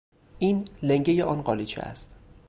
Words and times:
این 0.39 0.65
لنگهی 0.81 1.21
آن 1.21 1.41
قالیچه 1.41 1.81
است. 1.81 2.17